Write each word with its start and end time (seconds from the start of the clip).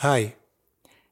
Hi. 0.00 0.30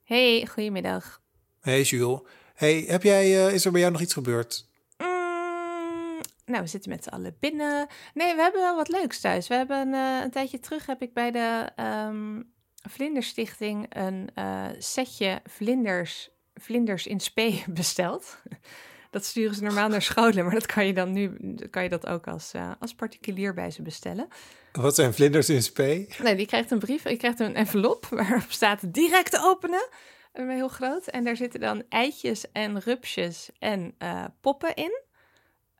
Hey, 0.02 0.46
goedemiddag. 0.46 1.22
Hey 1.60 1.82
Jules. 1.82 2.21
Hey, 2.54 2.84
heb 2.87 3.03
jij, 3.03 3.46
eh, 3.46 3.54
is 3.54 3.64
er 3.64 3.71
bij 3.71 3.80
jou 3.80 3.92
nog 3.92 4.00
iets 4.00 4.12
gebeurd? 4.12 4.68
Mm, 4.98 6.21
nou, 6.44 6.62
we 6.62 6.67
zitten 6.67 6.90
met 6.90 7.04
z'n 7.04 7.08
allen 7.08 7.36
binnen. 7.40 7.86
Nee, 8.14 8.35
we 8.35 8.40
hebben 8.40 8.60
wel 8.60 8.76
wat 8.76 8.88
leuks 8.88 9.21
thuis. 9.21 9.49
We 9.49 9.54
hebben 9.54 9.94
eh, 9.94 10.21
een 10.22 10.31
tijdje 10.31 10.60
terug 10.60 10.86
heb 10.86 11.03
ik 11.03 11.12
bij 11.12 11.31
de 11.31 11.71
ehm, 11.76 12.42
Vlinderstichting 12.88 13.86
een 13.88 14.31
eh, 14.35 14.67
setje 14.78 15.40
vlinders, 15.44 16.30
vlinders 16.55 17.06
in 17.06 17.20
spe 17.20 17.62
besteld. 17.69 18.38
Dat 19.15 19.24
sturen 19.24 19.55
ze 19.55 19.62
normaal 19.62 19.88
naar 19.88 20.02
scholen, 20.02 20.45
maar 20.45 20.55
dat 20.55 20.66
kan 20.66 20.87
je 20.87 20.92
dan 20.92 21.12
nu 21.12 21.37
kan 21.70 21.82
je 21.82 21.88
dat 21.88 22.06
ook 22.06 22.27
als, 22.27 22.52
als 22.78 22.95
particulier 22.95 23.54
bij 23.54 23.70
ze 23.70 23.82
bestellen. 23.82 24.28
Wat 24.73 24.95
zijn 24.95 25.14
vlinders 25.14 25.48
in 25.48 25.62
spe? 25.62 26.06
Nee, 26.23 26.37
die 26.37 26.46
krijgt 26.46 26.70
een 26.70 26.78
brief, 26.78 27.09
je 27.09 27.16
krijgt 27.16 27.40
een 27.40 27.54
envelop 27.54 28.06
waarop 28.10 28.45
staat 28.48 28.95
direct 28.95 29.38
openen. 29.38 29.88
Heel 30.32 30.68
groot. 30.68 31.06
En 31.06 31.24
daar 31.24 31.37
zitten 31.37 31.60
dan 31.60 31.82
eitjes 31.88 32.52
en 32.52 32.80
rupsjes 32.80 33.50
en 33.59 33.95
uh, 33.98 34.24
poppen 34.40 34.74
in. 34.74 35.02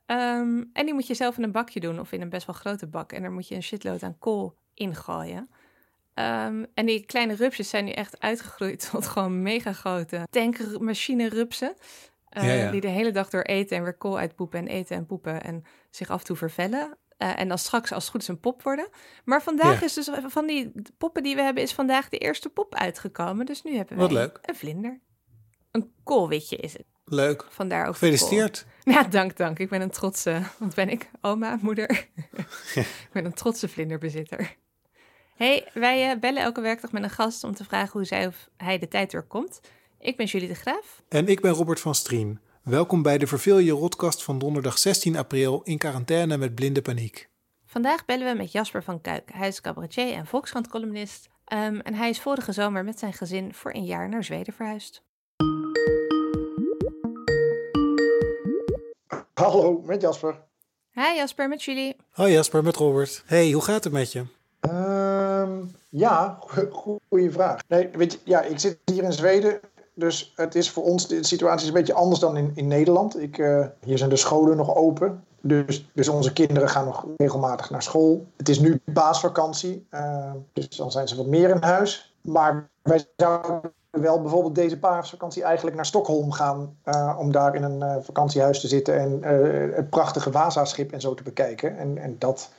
Um, 0.07 0.69
en 0.73 0.85
die 0.85 0.93
moet 0.93 1.07
je 1.07 1.13
zelf 1.13 1.37
in 1.37 1.43
een 1.43 1.51
bakje 1.51 1.79
doen 1.79 1.99
of 1.99 2.11
in 2.11 2.21
een 2.21 2.29
best 2.29 2.45
wel 2.45 2.55
grote 2.55 2.87
bak. 2.87 3.11
En 3.11 3.21
daar 3.21 3.31
moet 3.31 3.47
je 3.47 3.55
een 3.55 3.63
shitload 3.63 4.03
aan 4.03 4.17
kool 4.19 4.55
ingooien. 4.73 5.49
Um, 6.13 6.65
en 6.73 6.85
die 6.85 7.05
kleine 7.05 7.35
rupsjes 7.35 7.69
zijn 7.69 7.85
nu 7.85 7.91
echt 7.91 8.19
uitgegroeid 8.19 8.87
tot 8.91 9.07
gewoon 9.07 9.41
mega 9.41 9.73
grote 9.73 10.27
tankmachine 10.29 11.29
rupsen. 11.29 11.75
Uh, 12.37 12.63
ja. 12.63 12.71
Die 12.71 12.81
de 12.81 12.87
hele 12.87 13.11
dag 13.11 13.29
door 13.29 13.41
eten 13.41 13.77
en 13.77 13.83
weer 13.83 13.97
kool 13.97 14.17
uitpoepen 14.17 14.59
en 14.59 14.67
eten 14.67 14.95
en 14.95 15.05
poepen 15.05 15.43
en 15.43 15.63
zich 15.89 16.09
af 16.09 16.19
en 16.19 16.25
toe 16.25 16.35
vervellen. 16.35 16.97
Uh, 17.17 17.39
en 17.39 17.47
dan 17.47 17.57
straks 17.57 17.91
als 17.91 18.03
het 18.03 18.11
goed 18.11 18.21
is 18.21 18.27
een 18.27 18.39
pop 18.39 18.63
worden. 18.63 18.89
Maar 19.25 19.41
vandaag 19.41 19.81
is 19.81 19.93
dus 19.93 20.09
van 20.27 20.47
die 20.47 20.71
poppen 20.97 21.23
die 21.23 21.35
we 21.35 21.41
hebben, 21.41 21.63
is 21.63 21.73
vandaag 21.73 22.09
de 22.09 22.17
eerste 22.17 22.49
pop 22.49 22.75
uitgekomen. 22.75 23.45
Dus 23.45 23.63
nu 23.63 23.75
hebben 23.75 23.97
we 23.97 24.31
een 24.41 24.55
vlinder. 24.55 24.99
Een 25.71 25.91
koolwitje 26.03 26.55
is 26.55 26.73
het. 26.73 26.85
Leuk. 27.05 27.45
Vandaar 27.49 27.87
ook 27.87 27.93
Gefeliciteerd. 27.93 28.65
Ja, 28.83 29.03
dank, 29.03 29.37
dank. 29.37 29.59
Ik 29.59 29.69
ben 29.69 29.81
een 29.81 29.89
trotse, 29.89 30.41
wat 30.57 30.75
ben 30.75 30.89
ik? 30.89 31.09
Oma, 31.21 31.57
moeder. 31.61 31.89
ik 32.75 33.09
ben 33.11 33.25
een 33.25 33.33
trotse 33.33 33.67
vlinderbezitter. 33.67 34.55
hey, 35.35 35.67
wij 35.73 36.13
uh, 36.13 36.19
bellen 36.19 36.41
elke 36.41 36.61
werkdag 36.61 36.91
met 36.91 37.03
een 37.03 37.09
gast 37.09 37.43
om 37.43 37.53
te 37.53 37.63
vragen 37.63 37.91
hoe 37.91 38.03
zij 38.03 38.27
of 38.27 38.49
hij 38.57 38.77
de 38.77 38.87
tijd 38.87 39.11
doorkomt. 39.11 39.59
Ik 39.99 40.17
ben 40.17 40.25
Julie 40.25 40.47
de 40.47 40.55
Graaf. 40.55 41.01
En 41.09 41.27
ik 41.27 41.41
ben 41.41 41.51
Robert 41.51 41.79
van 41.79 41.95
Strien. 41.95 42.39
Welkom 42.63 43.01
bij 43.01 43.17
de 43.17 43.27
Verveel 43.27 43.57
je 43.57 43.71
Rotkast 43.71 44.23
van 44.23 44.39
donderdag 44.39 44.77
16 44.77 45.17
april 45.17 45.61
in 45.63 45.77
quarantaine 45.77 46.37
met 46.37 46.55
blinde 46.55 46.81
paniek. 46.81 47.29
Vandaag 47.65 48.05
bellen 48.05 48.31
we 48.31 48.37
met 48.37 48.51
Jasper 48.51 48.83
van 48.83 49.01
Kuik, 49.01 49.29
hij 49.33 49.47
is 49.47 49.61
cabaretier 49.61 50.13
en 50.13 50.25
Volkskrant-columnist. 50.25 51.29
Um, 51.53 51.79
en 51.79 51.93
hij 51.93 52.09
is 52.09 52.21
vorige 52.21 52.51
zomer 52.51 52.83
met 52.83 52.99
zijn 52.99 53.13
gezin 53.13 53.53
voor 53.53 53.73
een 53.73 53.85
jaar 53.85 54.09
naar 54.09 54.23
Zweden 54.23 54.53
verhuisd. 54.53 55.03
Hallo, 59.33 59.81
met 59.85 60.01
Jasper. 60.01 60.39
Hi 60.91 61.15
Jasper, 61.15 61.47
met 61.47 61.63
jullie. 61.63 61.95
Hoi 62.09 62.31
Jasper, 62.31 62.63
met 62.63 62.75
Robert. 62.75 63.23
Hey, 63.25 63.51
hoe 63.51 63.63
gaat 63.63 63.83
het 63.83 63.93
met 63.93 64.11
je? 64.11 64.25
Um, 64.69 65.75
ja, 65.89 66.39
goede 67.09 67.31
vraag. 67.31 67.61
Nee, 67.67 67.89
weet 67.89 68.11
je, 68.11 68.19
ja, 68.23 68.41
ik 68.41 68.59
zit 68.59 68.79
hier 68.85 69.03
in 69.03 69.13
Zweden 69.13 69.59
dus 69.95 70.33
het 70.35 70.55
is 70.55 70.71
voor 70.71 70.83
ons, 70.83 71.07
de 71.07 71.23
situatie 71.23 71.61
is 71.61 71.67
een 71.67 71.79
beetje 71.79 71.93
anders 71.93 72.19
dan 72.19 72.37
in, 72.37 72.51
in 72.55 72.67
Nederland. 72.67 73.19
Ik, 73.19 73.37
uh, 73.37 73.65
hier 73.83 73.97
zijn 73.97 74.09
de 74.09 74.15
scholen 74.15 74.57
nog 74.57 74.75
open. 74.75 75.23
Dus, 75.41 75.89
dus 75.93 76.09
onze 76.09 76.33
kinderen 76.33 76.69
gaan 76.69 76.85
nog 76.85 77.05
regelmatig 77.17 77.69
naar 77.69 77.83
school. 77.83 78.25
Het 78.37 78.49
is 78.49 78.59
nu 78.59 78.81
paasvakantie, 78.93 79.87
uh, 79.91 80.31
dus 80.53 80.69
dan 80.69 80.91
zijn 80.91 81.07
ze 81.07 81.15
wat 81.15 81.25
meer 81.25 81.49
in 81.49 81.61
huis. 81.61 82.15
Maar 82.21 82.69
wij 82.81 83.05
zouden 83.15 83.61
wel 83.89 84.21
bijvoorbeeld 84.21 84.55
deze 84.55 84.79
paasvakantie 84.79 85.43
eigenlijk 85.43 85.75
naar 85.75 85.85
Stockholm 85.85 86.31
gaan. 86.31 86.77
Uh, 86.85 87.15
om 87.19 87.31
daar 87.31 87.55
in 87.55 87.63
een 87.63 88.03
vakantiehuis 88.03 88.59
te 88.59 88.67
zitten 88.67 88.99
en 88.99 89.23
het 89.73 89.89
prachtige 89.89 90.31
Vasa-schip 90.31 90.91
en 90.91 91.01
zo 91.01 91.13
te 91.13 91.23
bekijken. 91.23 91.77
En, 91.77 91.97
en 91.97 92.15
dat, 92.19 92.49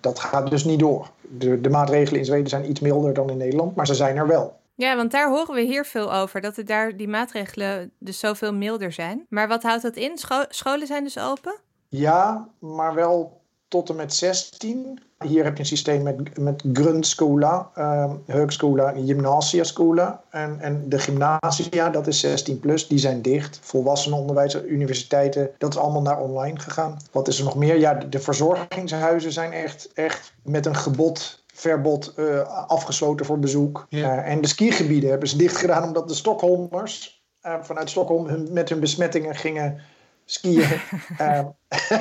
dat 0.00 0.18
gaat 0.18 0.50
dus 0.50 0.64
niet 0.64 0.78
door. 0.78 1.10
De, 1.20 1.60
de 1.60 1.70
maatregelen 1.70 2.18
in 2.18 2.26
Zweden 2.26 2.48
zijn 2.48 2.70
iets 2.70 2.80
milder 2.80 3.14
dan 3.14 3.30
in 3.30 3.36
Nederland, 3.36 3.76
maar 3.76 3.86
ze 3.86 3.94
zijn 3.94 4.16
er 4.16 4.26
wel. 4.26 4.56
Ja, 4.76 4.96
want 4.96 5.10
daar 5.10 5.30
horen 5.30 5.54
we 5.54 5.60
hier 5.60 5.84
veel 5.84 6.14
over, 6.14 6.40
dat 6.40 6.56
er 6.56 6.64
daar 6.64 6.96
die 6.96 7.08
maatregelen 7.08 7.90
dus 7.98 8.18
zoveel 8.18 8.54
milder 8.54 8.92
zijn. 8.92 9.26
Maar 9.28 9.48
wat 9.48 9.62
houdt 9.62 9.82
dat 9.82 9.96
in? 9.96 10.18
scholen 10.48 10.86
zijn 10.86 11.04
dus 11.04 11.18
open? 11.18 11.54
Ja, 11.88 12.48
maar 12.58 12.94
wel 12.94 13.42
tot 13.68 13.88
en 13.88 13.96
met 13.96 14.14
16. 14.14 15.00
Hier 15.24 15.44
heb 15.44 15.52
je 15.52 15.60
een 15.60 15.66
systeem 15.66 16.02
met, 16.02 16.38
met 16.38 16.64
grundskola, 16.72 17.70
uh, 17.78 18.12
högskola, 18.26 18.94
gymnasiaskola. 19.04 20.22
En, 20.30 20.60
en 20.60 20.88
de 20.88 20.98
gymnasia, 20.98 21.90
dat 21.90 22.06
is 22.06 22.20
16 22.20 22.60
plus, 22.60 22.88
die 22.88 22.98
zijn 22.98 23.22
dicht. 23.22 23.58
Volwassenenonderwijs, 23.62 24.54
universiteiten, 24.54 25.50
dat 25.58 25.74
is 25.74 25.80
allemaal 25.80 26.02
naar 26.02 26.20
online 26.20 26.58
gegaan. 26.58 26.98
Wat 27.12 27.28
is 27.28 27.38
er 27.38 27.44
nog 27.44 27.56
meer? 27.56 27.78
Ja, 27.78 27.94
de, 27.94 28.08
de 28.08 28.20
verzorgingshuizen 28.20 29.32
zijn 29.32 29.52
echt, 29.52 29.92
echt 29.94 30.32
met 30.42 30.66
een 30.66 30.76
gebod 30.76 31.43
verbod 31.54 32.14
uh, 32.16 32.68
afgesloten 32.68 33.26
voor 33.26 33.38
bezoek. 33.38 33.86
Ja. 33.88 34.16
Uh, 34.16 34.30
en 34.30 34.40
de 34.40 34.48
skigebieden 34.48 35.10
hebben 35.10 35.28
ze 35.28 35.36
dicht 35.36 35.56
gedaan 35.56 35.82
omdat 35.82 36.08
de 36.08 36.14
Stockholmers 36.14 37.24
uh, 37.42 37.62
vanuit 37.62 37.90
Stockholm 37.90 38.26
hun, 38.26 38.48
met 38.52 38.68
hun 38.68 38.80
besmettingen 38.80 39.34
gingen 39.34 39.80
skiën. 40.24 40.80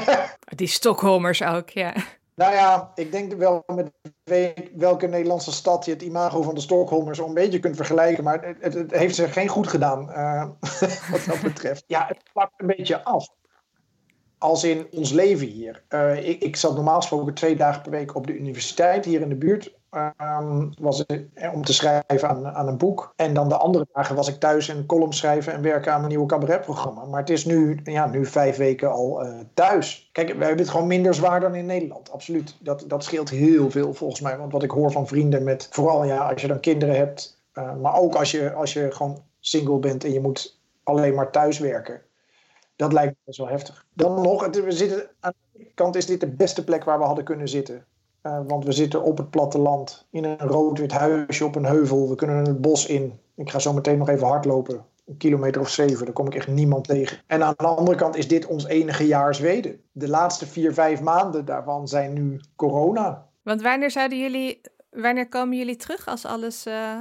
Die 0.55 0.67
Stockholmers 0.67 1.43
ook, 1.43 1.69
ja. 1.69 1.93
Nou 2.35 2.53
ja, 2.53 2.91
ik 2.95 3.11
denk 3.11 3.33
wel 3.33 3.63
met 3.65 3.91
welke 4.75 5.07
Nederlandse 5.07 5.51
stad 5.51 5.85
je 5.85 5.91
het 5.91 6.01
imago 6.01 6.41
van 6.41 6.55
de 6.55 6.61
Stockholmers 6.61 7.19
een 7.19 7.33
beetje 7.33 7.59
kunt 7.59 7.75
vergelijken. 7.75 8.23
Maar 8.23 8.45
het, 8.45 8.57
het, 8.59 8.73
het 8.73 8.91
heeft 8.91 9.15
ze 9.15 9.27
geen 9.27 9.47
goed 9.47 9.67
gedaan, 9.67 10.05
wat 11.11 11.25
dat 11.27 11.41
betreft. 11.41 11.83
Ja, 11.87 12.05
het 12.07 12.23
plakt 12.33 12.53
een 12.57 12.67
beetje 12.67 13.03
af 13.03 13.27
als 14.43 14.63
in 14.63 14.87
ons 14.91 15.11
leven 15.11 15.47
hier. 15.47 15.83
Uh, 15.89 16.27
ik, 16.29 16.41
ik 16.41 16.55
zat 16.55 16.75
normaal 16.75 16.95
gesproken 16.95 17.33
twee 17.33 17.55
dagen 17.55 17.81
per 17.81 17.91
week 17.91 18.15
op 18.15 18.27
de 18.27 18.37
universiteit 18.37 19.05
hier 19.05 19.21
in 19.21 19.29
de 19.29 19.35
buurt. 19.35 19.73
Um, 20.21 20.73
was 20.79 21.05
om 21.53 21.63
te 21.63 21.73
schrijven 21.73 22.29
aan, 22.29 22.47
aan 22.47 22.67
een 22.67 22.77
boek. 22.77 23.13
En 23.15 23.33
dan 23.33 23.49
de 23.49 23.57
andere 23.57 23.87
dagen 23.93 24.15
was 24.15 24.27
ik 24.27 24.39
thuis 24.39 24.67
een 24.67 24.85
column 24.85 25.13
schrijven 25.13 25.53
en 25.53 25.61
werken 25.61 25.91
aan 25.91 25.97
mijn 25.97 26.09
nieuwe 26.09 26.27
cabaretprogramma. 26.27 27.05
Maar 27.05 27.19
het 27.19 27.29
is 27.29 27.45
nu, 27.45 27.79
ja, 27.83 28.07
nu 28.07 28.25
vijf 28.25 28.57
weken 28.57 28.91
al 28.91 29.25
uh, 29.25 29.39
thuis. 29.53 30.09
Kijk, 30.11 30.27
we 30.27 30.43
hebben 30.43 30.63
het 30.63 30.69
gewoon 30.69 30.87
minder 30.87 31.13
zwaar 31.13 31.39
dan 31.39 31.55
in 31.55 31.65
Nederland. 31.65 32.11
Absoluut. 32.11 32.55
Dat, 32.59 32.83
dat 32.87 33.03
scheelt 33.03 33.29
heel 33.29 33.71
veel 33.71 33.93
volgens 33.93 34.21
mij. 34.21 34.37
Want 34.37 34.51
wat 34.51 34.63
ik 34.63 34.71
hoor 34.71 34.91
van 34.91 35.07
vrienden 35.07 35.43
met, 35.43 35.67
vooral 35.71 36.03
ja, 36.03 36.17
als 36.29 36.41
je 36.41 36.47
dan 36.47 36.59
kinderen 36.59 36.95
hebt. 36.95 37.37
Maar 37.81 37.95
ook 37.95 38.15
als 38.15 38.31
je, 38.31 38.53
als 38.53 38.73
je 38.73 38.91
gewoon 38.91 39.23
single 39.39 39.79
bent 39.79 40.03
en 40.03 40.13
je 40.13 40.21
moet 40.21 40.59
alleen 40.83 41.13
maar 41.13 41.31
thuis 41.31 41.59
werken 41.59 42.01
dat 42.75 42.93
lijkt 42.93 43.11
me 43.11 43.17
best 43.23 43.37
wel 43.37 43.47
heftig. 43.47 43.85
Dan 43.93 44.21
nog, 44.21 44.45
we 44.45 44.71
zitten, 44.71 45.09
aan 45.19 45.33
de 45.51 45.71
kant 45.73 45.95
is 45.95 46.05
dit 46.05 46.19
de 46.19 46.27
beste 46.27 46.63
plek 46.63 46.83
waar 46.83 46.99
we 46.99 47.05
hadden 47.05 47.23
kunnen 47.23 47.47
zitten. 47.47 47.85
Uh, 48.23 48.39
want 48.47 48.65
we 48.65 48.71
zitten 48.71 49.03
op 49.03 49.17
het 49.17 49.29
platteland, 49.29 50.07
in 50.09 50.23
een 50.23 50.39
rood-wit 50.39 50.91
huisje 50.91 51.45
op 51.45 51.55
een 51.55 51.65
heuvel. 51.65 52.09
We 52.09 52.15
kunnen 52.15 52.45
het 52.45 52.61
bos 52.61 52.85
in. 52.85 53.19
Ik 53.35 53.49
ga 53.49 53.59
zo 53.59 53.73
meteen 53.73 53.97
nog 53.97 54.09
even 54.09 54.27
hardlopen. 54.27 54.85
Een 55.05 55.17
kilometer 55.17 55.61
of 55.61 55.69
zeven, 55.69 56.05
daar 56.05 56.13
kom 56.13 56.27
ik 56.27 56.35
echt 56.35 56.47
niemand 56.47 56.87
tegen. 56.87 57.17
En 57.27 57.43
aan 57.43 57.53
de 57.57 57.65
andere 57.65 57.97
kant 57.97 58.15
is 58.15 58.27
dit 58.27 58.45
ons 58.45 58.65
enige 58.65 59.07
jaar 59.07 59.35
Zweden. 59.35 59.81
De 59.91 60.07
laatste 60.07 60.45
vier, 60.45 60.73
vijf 60.73 61.01
maanden 61.01 61.45
daarvan 61.45 61.87
zijn 61.87 62.13
nu 62.13 62.41
corona. 62.55 63.27
Want 63.41 63.61
wanneer 63.61 63.91
zouden 63.91 64.19
jullie, 64.19 64.61
wanneer 64.89 65.29
komen 65.29 65.57
jullie 65.57 65.75
terug 65.75 66.07
als 66.07 66.25
alles 66.25 66.67
uh, 66.67 66.97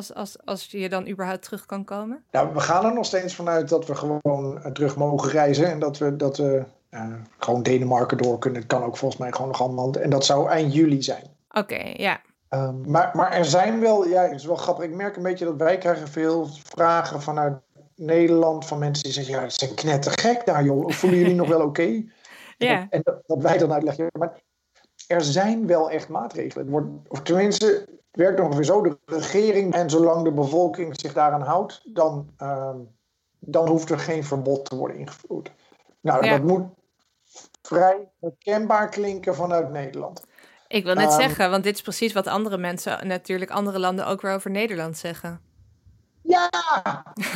als, 0.00 0.14
als, 0.14 0.36
als 0.44 0.66
je 0.70 0.88
dan 0.88 1.08
überhaupt 1.08 1.42
terug 1.42 1.66
kan 1.66 1.84
komen? 1.84 2.24
Nou, 2.30 2.54
we 2.54 2.60
gaan 2.60 2.84
er 2.84 2.94
nog 2.94 3.04
steeds 3.04 3.34
vanuit 3.34 3.68
dat 3.68 3.86
we 3.86 3.94
gewoon 3.94 4.62
eh, 4.62 4.72
terug 4.72 4.96
mogen 4.96 5.30
reizen. 5.30 5.70
En 5.70 5.78
dat 5.78 5.98
we, 5.98 6.16
dat 6.16 6.36
we 6.36 6.64
uh, 6.90 7.06
gewoon 7.38 7.62
Denemarken 7.62 8.18
door 8.18 8.38
kunnen. 8.38 8.60
Het 8.60 8.70
kan 8.70 8.82
ook 8.82 8.96
volgens 8.96 9.20
mij 9.20 9.32
gewoon 9.32 9.48
nog 9.48 9.60
allemaal. 9.60 9.92
En 9.92 10.10
dat 10.10 10.24
zou 10.24 10.48
eind 10.48 10.74
juli 10.74 11.02
zijn. 11.02 11.24
Oké, 11.50 11.92
ja. 11.96 12.20
Um, 12.50 12.90
maar, 12.90 13.10
maar 13.14 13.32
er 13.32 13.44
zijn 13.44 13.80
wel, 13.80 14.06
ja, 14.06 14.22
het 14.22 14.32
is 14.32 14.44
wel 14.44 14.56
grappig. 14.56 14.84
Ik 14.84 14.94
merk 14.94 15.16
een 15.16 15.22
beetje 15.22 15.44
dat 15.44 15.56
wij 15.56 15.78
krijgen 15.78 16.08
veel 16.08 16.48
vragen 16.64 17.22
vanuit 17.22 17.54
Nederland 17.96 18.66
van 18.66 18.78
mensen 18.78 19.04
die 19.04 19.12
zeggen: 19.12 19.34
ja, 19.34 19.40
het 19.40 19.54
zijn 19.54 19.74
knettergek 19.74 20.46
daar, 20.46 20.64
joh. 20.64 20.90
Voelen 20.90 21.18
jullie 21.18 21.34
nog 21.34 21.48
wel 21.48 21.62
oké? 21.62 21.88
Ja. 22.56 22.86
En, 22.90 23.00
dat, 23.02 23.22
dat, 23.26 23.42
wij 23.42 23.58
dan 23.58 23.72
uitleggen. 23.72 24.06
Maar 24.18 24.40
er 25.06 25.22
zijn 25.22 25.66
wel 25.66 25.90
echt 25.90 26.08
maatregelen. 26.08 26.64
Het 26.64 26.72
wordt, 26.72 26.88
of 27.08 27.22
tenminste, 27.22 27.88
het 28.10 28.20
werkt 28.20 28.40
ongeveer 28.40 28.64
zo, 28.64 28.82
de 28.82 28.98
regering 29.06 29.74
en 29.74 29.90
zolang 29.90 30.24
de 30.24 30.32
bevolking 30.32 31.00
zich 31.00 31.12
daaraan 31.12 31.42
houdt, 31.42 31.80
dan, 31.84 32.30
uh, 32.38 32.74
dan 33.38 33.68
hoeft 33.68 33.90
er 33.90 33.98
geen 33.98 34.24
verbod 34.24 34.64
te 34.64 34.76
worden 34.76 34.96
ingevoerd. 34.96 35.52
Nou, 36.00 36.24
ja. 36.24 36.30
dat 36.30 36.46
moet 36.46 36.66
vrij 37.62 38.08
herkenbaar 38.20 38.88
klinken 38.88 39.34
vanuit 39.34 39.70
Nederland. 39.70 40.24
Ik 40.68 40.84
wil 40.84 40.94
net 40.94 41.12
um, 41.12 41.20
zeggen, 41.20 41.50
want 41.50 41.64
dit 41.64 41.74
is 41.74 41.82
precies 41.82 42.12
wat 42.12 42.26
andere 42.26 42.58
mensen, 42.58 43.06
natuurlijk 43.06 43.50
andere 43.50 43.78
landen 43.78 44.06
ook 44.06 44.20
weer 44.20 44.32
over 44.32 44.50
Nederland 44.50 44.98
zeggen. 44.98 45.40
Ja, 46.22 46.50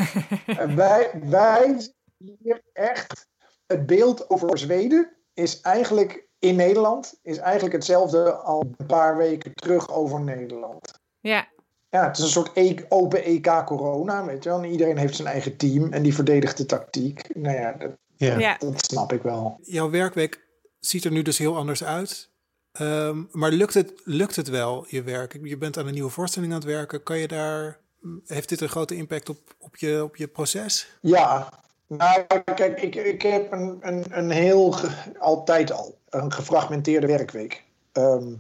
wij, 0.77 1.11
wij 1.25 1.91
hier 2.17 2.63
echt 2.73 3.29
het 3.67 3.87
beeld 3.87 4.31
over 4.31 4.59
Zweden 4.59 5.17
is 5.35 5.61
eigenlijk 5.61 6.29
in 6.45 6.57
Nederland 6.57 7.15
is 7.23 7.39
eigenlijk 7.39 7.75
hetzelfde 7.75 8.33
al 8.33 8.73
een 8.77 8.87
paar 8.87 9.17
weken 9.17 9.55
terug 9.55 9.91
over 9.91 10.21
Nederland. 10.21 11.01
Ja. 11.21 11.49
ja, 11.91 12.07
het 12.07 12.19
is 12.19 12.25
een 12.25 12.31
soort 12.31 12.51
e 12.55 12.77
open 12.89 13.25
EK 13.25 13.63
corona, 13.65 14.25
weet 14.25 14.43
je 14.45 14.49
wel. 14.49 14.63
En 14.63 14.71
iedereen 14.71 14.99
heeft 14.99 15.17
zijn 15.17 15.29
eigen 15.29 15.57
team 15.57 15.93
en 15.93 16.03
die 16.03 16.15
verdedigt 16.15 16.57
de 16.57 16.67
tactiek. 16.67 17.35
Nou 17.35 17.57
ja, 17.57 17.73
dat, 17.73 17.91
Ja. 18.17 18.57
dat 18.59 18.85
snap 18.85 19.13
ik 19.13 19.23
wel. 19.23 19.59
Jouw 19.63 19.91
werkweek 19.91 20.41
ziet 20.81 21.05
er 21.05 21.11
nu 21.13 21.23
dus 21.23 21.39
heel 21.39 21.57
anders 21.57 21.85
uit. 21.85 22.31
Ehm, 22.73 23.23
maar 23.31 23.51
lukt 23.51 23.75
het, 23.75 23.93
lukt 24.05 24.37
het 24.37 24.49
wel, 24.49 24.87
je 24.89 25.03
werk? 25.03 25.39
Je 25.43 25.57
bent 25.57 25.79
aan 25.79 25.87
een 25.87 25.95
nieuwe 25.95 26.11
voorstelling 26.11 26.53
aan 26.53 26.59
het 26.59 26.69
werken. 26.69 27.03
Kan 27.03 27.19
je 27.19 27.29
daar, 27.29 27.79
heeft 28.27 28.49
dit 28.49 28.61
een 28.61 28.69
grote 28.69 28.97
impact 28.97 29.29
op, 29.29 29.39
op, 29.59 29.77
je, 29.77 30.05
op 30.05 30.17
je 30.17 30.29
proces? 30.29 30.89
Ja, 31.01 31.49
nou 31.87 32.23
kijk, 32.55 32.81
ik, 32.83 32.95
ik 32.95 33.23
heb 33.23 33.53
een, 33.53 33.79
een, 33.81 34.05
een 34.11 34.31
heel, 34.31 34.71
ge- 34.73 35.19
altijd 35.19 35.73
al, 35.73 35.95
een 36.09 36.33
gefragmenteerde 36.33 37.07
werkweek. 37.07 37.65
Ehm, 37.93 38.33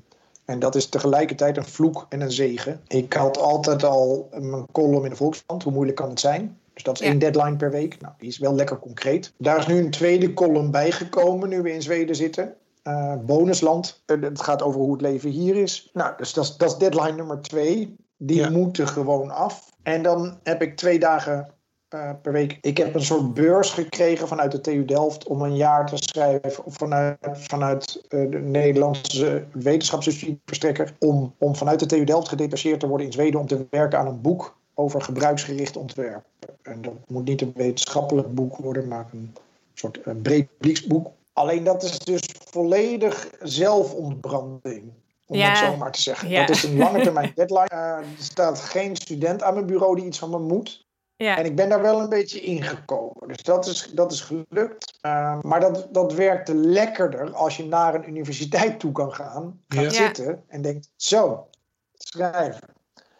en 0.44 0.58
dat 0.58 0.74
is 0.74 0.88
tegelijkertijd 0.88 1.56
een 1.56 1.64
vloek 1.64 2.06
en 2.08 2.20
een 2.20 2.30
zegen. 2.32 2.80
Ik 2.88 3.12
had 3.12 3.38
altijd 3.38 3.82
al 3.84 4.28
mijn 4.38 4.66
column 4.72 5.04
in 5.04 5.10
de 5.10 5.16
Volkskrant, 5.16 5.62
hoe 5.62 5.72
moeilijk 5.72 5.96
kan 5.96 6.08
het 6.08 6.20
zijn? 6.20 6.58
Dus 6.74 6.82
dat 6.82 6.94
is 6.94 7.00
Ja. 7.00 7.06
één 7.10 7.18
deadline 7.18 7.56
per 7.56 7.70
week. 7.70 8.00
Nou, 8.00 8.14
die 8.18 8.28
is 8.28 8.38
wel 8.38 8.54
lekker 8.54 8.78
concreet. 8.78 9.32
Daar 9.38 9.58
is 9.58 9.66
nu 9.66 9.78
een 9.78 9.90
tweede 9.90 10.34
column 10.34 10.70
bijgekomen, 10.70 11.48
nu 11.48 11.62
we 11.62 11.72
in 11.72 11.82
Zweden 11.82 12.16
zitten. 12.16 12.54
Eh, 12.82 13.14
bonusland. 13.24 14.02
Eh, 14.06 14.20
Het 14.20 14.40
gaat 14.40 14.62
over 14.62 14.80
hoe 14.80 14.92
het 14.92 15.00
leven 15.00 15.30
hier 15.30 15.56
is. 15.56 15.90
Nou, 15.92 16.12
dus 16.16 16.32
dat 16.32 16.44
is, 16.44 16.56
dat 16.56 16.70
is 16.70 16.76
deadline 16.78 17.12
nummer 17.16 17.40
twee. 17.42 17.96
Die 18.16 18.36
Ja. 18.40 18.50
moeten 18.50 18.88
gewoon 18.88 19.30
af. 19.30 19.70
En 19.82 20.02
dan 20.02 20.38
heb 20.42 20.62
ik 20.62 20.76
twee 20.76 20.98
dagen 20.98 21.48
eh, 21.94 22.10
per 22.22 22.32
week. 22.32 22.58
Ik 22.60 22.76
heb 22.76 22.94
een 22.94 23.04
soort 23.04 23.34
beurs 23.34 23.70
gekregen 23.70 24.28
vanuit 24.28 24.52
de 24.52 24.60
TU 24.60 24.84
Delft 24.84 25.26
om 25.26 25.42
een 25.42 25.56
jaar 25.56 25.86
te 25.86 25.96
schrijven 25.96 26.64
of 26.64 26.74
vanuit, 26.74 27.16
vanuit 27.32 28.04
eh, 28.08 28.30
de 28.30 28.38
Nederlandse 28.38 29.44
wetenschapsstudieverstrekker 29.52 30.94
om, 30.98 31.34
om 31.38 31.56
vanuit 31.56 31.80
de 31.80 31.86
TU 31.86 32.04
Delft 32.04 32.28
gedetacheerd 32.28 32.80
te 32.80 32.86
worden 32.86 33.06
in 33.06 33.12
Zweden 33.12 33.40
om 33.40 33.46
te 33.46 33.66
werken 33.70 33.98
aan 33.98 34.06
een 34.06 34.20
boek 34.20 34.56
over 34.74 35.02
gebruiksgericht 35.02 35.76
ontwerp. 35.76 36.24
En 36.62 36.82
dat 36.82 36.92
moet 37.06 37.24
niet 37.24 37.40
een 37.40 37.52
wetenschappelijk 37.54 38.34
boek 38.34 38.56
worden, 38.56 38.88
maar 38.88 39.06
een 39.12 39.34
soort 39.74 40.00
eh, 40.02 40.14
breed 40.22 40.48
publieksboek. 40.58 41.10
Alleen 41.32 41.64
dat 41.64 41.82
is 41.82 41.98
dus 41.98 42.22
volledig 42.50 43.30
zelfontbranding. 43.42 44.82
Om 45.26 45.36
Ja. 45.36 45.48
het 45.48 45.58
zo 45.58 45.76
maar 45.76 45.92
te 45.92 46.00
zeggen. 46.00 46.28
Ja. 46.28 46.46
Dat 46.46 46.56
is 46.56 46.62
een 46.62 46.76
lange 46.76 47.02
termijn 47.02 47.32
deadline. 47.34 47.68
Er 47.68 48.04
staat 48.18 48.60
geen 48.60 48.96
student 48.96 49.42
aan 49.42 49.54
mijn 49.54 49.66
bureau 49.66 49.96
die 49.96 50.04
iets 50.04 50.18
van 50.18 50.30
me 50.30 50.38
moet. 50.38 50.83
Ja. 51.16 51.36
En 51.38 51.44
ik 51.44 51.56
ben 51.56 51.68
daar 51.68 51.82
wel 51.82 52.00
een 52.00 52.08
beetje 52.08 52.40
ingekomen. 52.40 53.28
Dus 53.28 53.42
dat 53.42 53.66
is, 53.66 53.90
dat 53.94 54.12
is 54.12 54.20
gelukt. 54.20 54.98
Uh, 55.02 55.38
maar 55.40 55.60
dat, 55.60 55.88
dat 55.92 56.12
werkte 56.12 56.54
lekkerder 56.54 57.32
als 57.32 57.56
je 57.56 57.64
naar 57.64 57.94
een 57.94 58.08
universiteit 58.08 58.80
toe 58.80 58.92
kan 58.92 59.12
gaan. 59.14 59.60
Gaat 59.68 59.84
Ja. 59.84 59.90
zitten 59.90 60.42
en 60.48 60.62
denkt, 60.62 60.90
zo, 60.96 61.46
schrijven. 61.94 62.68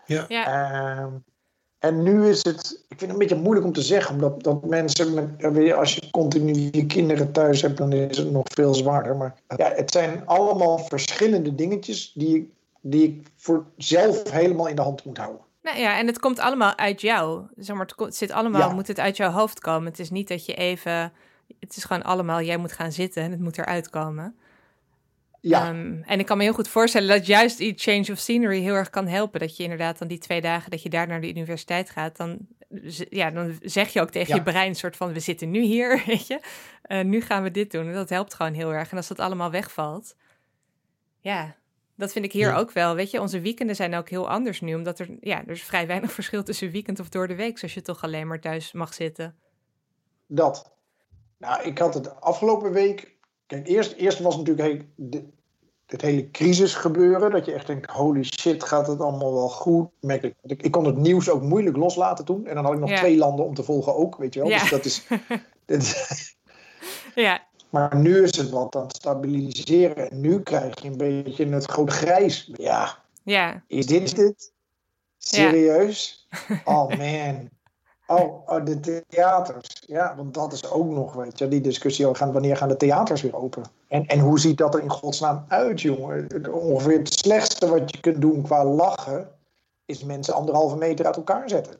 Ja. 0.07 0.25
Ja. 0.29 0.97
Uh, 0.99 1.07
en 1.79 2.03
nu 2.03 2.29
is 2.29 2.45
het, 2.45 2.73
ik 2.89 2.99
vind 2.99 3.01
het 3.01 3.11
een 3.11 3.19
beetje 3.19 3.43
moeilijk 3.43 3.67
om 3.67 3.73
te 3.73 3.83
zeggen, 3.83 4.15
omdat 4.15 4.43
dat 4.43 4.65
mensen, 4.65 5.15
met, 5.15 5.73
als 5.73 5.95
je 5.95 6.11
continu 6.11 6.69
je 6.73 6.87
kinderen 6.87 7.33
thuis 7.33 7.63
hebt, 7.63 7.77
dan 7.77 7.93
is 7.93 8.17
het 8.19 8.31
nog 8.31 8.45
veel 8.55 8.75
zwaarder. 8.75 9.17
Maar 9.17 9.35
ja, 9.57 9.73
het 9.75 9.91
zijn 9.91 10.27
allemaal 10.27 10.79
verschillende 10.79 11.55
dingetjes 11.55 12.13
die, 12.15 12.37
ik- 12.37 12.49
die 12.81 13.05
ik 13.05 13.27
voor 13.37 13.65
zelf 13.77 14.31
helemaal 14.31 14.67
in 14.67 14.77
de 14.77 14.83
hand 14.83 15.05
moet 15.05 15.19
houden. 15.19 15.41
Nou 15.65 15.79
ja, 15.79 15.99
en 15.99 16.07
het 16.07 16.19
komt 16.19 16.39
allemaal 16.39 16.77
uit 16.77 17.01
jou. 17.01 17.47
Zeg 17.57 17.77
maar, 17.77 17.91
het, 17.97 18.17
zit 18.17 18.31
allemaal, 18.31 18.61
Ja. 18.69 18.75
moet 18.75 18.87
het 18.89 19.01
uit 19.01 19.17
jouw 19.17 19.31
hoofd 19.31 19.61
komen. 19.61 19.89
Het 19.91 19.99
is 19.99 20.11
niet 20.11 20.29
dat 20.29 20.47
je 20.47 20.55
even, 20.55 21.13
het 21.61 21.77
is 21.77 21.85
gewoon 21.85 22.03
allemaal, 22.03 22.43
jij 22.43 22.57
moet 22.57 22.73
gaan 22.73 22.93
zitten 22.93 23.23
en 23.23 23.31
het 23.31 23.41
moet 23.41 23.59
eruit 23.59 23.91
komen. 23.91 24.37
Ja, 25.41 25.67
Ehm, 25.69 26.03
en 26.03 26.19
ik 26.19 26.27
kan 26.27 26.37
me 26.37 26.43
heel 26.43 26.53
goed 26.53 26.69
voorstellen 26.69 27.09
dat 27.09 27.27
juist 27.27 27.59
die 27.59 27.73
change 27.77 28.13
of 28.13 28.19
scenery 28.19 28.61
heel 28.61 28.75
erg 28.75 28.91
kan 28.91 29.07
helpen. 29.07 29.41
Dat 29.41 29.57
je 29.57 29.63
inderdaad 29.63 29.99
dan 29.99 30.09
die 30.09 30.19
twee 30.19 30.41
dagen 30.41 30.71
dat 30.71 30.83
je 30.83 30.89
daar 30.89 31.07
naar 31.07 31.21
de 31.21 31.29
universiteit 31.29 31.91
gaat, 31.91 32.17
dan, 32.17 32.39
ja, 33.11 33.31
dan 33.31 33.59
zeg 33.63 33.89
je 33.93 34.01
ook 34.01 34.11
tegen 34.11 34.29
Ja. 34.29 34.35
je 34.35 34.43
brein 34.43 34.69
een 34.69 34.75
soort 34.75 34.97
van, 34.97 35.13
we 35.13 35.21
zitten 35.21 35.51
nu 35.51 35.61
hier, 35.61 36.03
weet 36.07 36.27
je. 36.27 36.41
Eh, 36.83 37.05
nu 37.05 37.21
gaan 37.21 37.43
we 37.43 37.51
dit 37.51 37.71
doen. 37.71 37.87
En 37.87 37.93
dat 37.93 38.09
helpt 38.09 38.35
gewoon 38.35 38.53
heel 38.53 38.73
erg. 38.75 38.91
En 38.91 38.97
als 38.97 39.09
dat 39.09 39.19
allemaal 39.21 39.51
wegvalt, 39.51 40.17
ja, 41.21 41.57
dat 41.97 42.13
vind 42.13 42.25
ik 42.25 42.33
hier 42.33 42.49
Ja. 42.49 42.57
ook 42.59 42.71
wel. 42.73 42.95
Weet 42.95 43.11
je, 43.11 43.21
onze 43.21 43.41
weekenden 43.41 43.77
zijn 43.77 43.95
ook 43.95 44.09
heel 44.09 44.29
anders 44.31 44.61
nu, 44.61 44.75
omdat 44.75 44.99
er, 44.99 45.09
ja, 45.21 45.41
er 45.45 45.51
is 45.51 45.63
vrij 45.63 45.87
weinig 45.87 46.13
verschil 46.21 46.43
tussen 46.43 46.71
weekend 46.71 47.01
of 47.01 47.09
door 47.09 47.29
de 47.29 47.35
week, 47.35 47.59
zoals 47.59 47.75
je 47.75 47.83
toch 47.83 48.03
alleen 48.05 48.27
maar 48.27 48.41
thuis 48.41 48.73
mag 48.73 48.95
zitten. 48.95 49.37
dat. 50.27 50.73
Nou, 51.39 51.63
ik 51.63 51.79
had 51.79 51.95
het 51.95 52.21
afgelopen 52.21 52.73
week. 52.73 53.17
Kijk, 53.47 53.69
eerst, 53.69 53.93
eerst 53.93 54.19
was 54.19 54.37
natuurlijk 54.37 54.69
hey, 54.69 54.89
de, 54.97 55.25
het 55.87 56.01
hele 56.01 56.31
crisis 56.31 56.75
gebeuren. 56.75 57.31
Dat 57.31 57.45
je 57.45 57.53
echt 57.53 57.67
denkt: 57.67 57.91
holy 57.91 58.23
shit, 58.25 58.63
gaat 58.65 58.87
het 58.87 59.01
allemaal 59.01 59.33
wel 59.35 59.49
goed? 59.49 59.89
Merk 60.01 60.23
ik, 60.23 60.35
ik, 60.43 60.63
ik 60.63 60.71
kon 60.71 60.85
het 60.85 60.97
nieuws 60.97 61.29
ook 61.29 61.43
moeilijk 61.43 61.77
loslaten 61.77 62.25
toen. 62.25 62.47
En 62.47 62.55
dan 62.55 62.65
had 62.65 62.73
ik 62.75 62.81
nog 62.81 62.89
Ja. 62.91 62.97
twee 62.97 63.17
landen 63.17 63.45
om 63.45 63.55
te 63.55 63.63
volgen 63.63 63.97
ook, 63.97 64.17
weet 64.17 64.35
je 64.35 64.41
wel. 64.41 64.49
Ja. 64.49 64.59
Dus 64.59 64.71
dat 64.71 64.85
is. 64.85 65.07
dat 65.67 65.81
is- 65.83 66.37
Ja, 67.15 67.47
maar 67.75 67.97
nu 67.97 68.23
is 68.23 68.37
het 68.37 68.51
wat 68.51 68.77
aan 68.77 68.83
het 68.83 68.97
stabiliseren. 68.97 70.11
En 70.11 70.21
nu 70.21 70.43
krijg 70.43 70.83
je 70.83 70.89
een 70.89 70.97
beetje 70.97 71.47
het 71.47 71.65
groot 71.65 71.91
grijs. 71.91 72.51
Ja, 72.53 72.99
ja, 73.23 73.63
is 73.67 73.87
dit 73.87 74.17
het? 74.17 74.53
Serieus? 75.19 76.29
Oh 76.65 76.89
man. 76.99 77.49
Oh, 78.07 78.49
oh, 78.49 78.65
de 78.65 79.05
theaters. 79.09 79.83
Ja, 79.87 80.17
want 80.17 80.35
dat 80.35 80.53
is 80.53 80.71
ook 80.71 80.91
nog, 80.91 81.13
weet 81.13 81.39
je, 81.39 81.49
die 81.49 81.61
discussie 81.61 82.15
gaan, 82.15 82.33
wanneer 82.33 82.57
gaan 82.57 82.69
de 82.69 82.77
theaters 82.77 83.23
weer 83.23 83.37
open? 83.37 83.63
En, 83.89 84.07
en 84.07 84.19
hoe 84.19 84.41
ziet 84.41 84.59
dat 84.59 84.75
er 84.75 84.83
in 84.83 84.91
godsnaam 84.91 85.45
uit, 85.49 85.81
jongen? 85.81 86.53
Ongeveer 86.53 86.99
het 86.99 87.13
slechtste 87.13 87.69
wat 87.69 87.91
je 87.91 88.01
kunt 88.01 88.21
doen 88.21 88.43
qua 88.43 88.65
lachen, 88.65 89.29
is 89.85 90.05
mensen 90.05 90.35
anderhalve 90.35 90.77
meter 90.77 91.07
uit 91.07 91.17
elkaar 91.17 91.49
zetten. 91.49 91.77